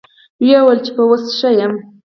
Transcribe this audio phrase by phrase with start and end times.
[0.41, 1.79] ويې ويل چې يه اوس ښه يمه.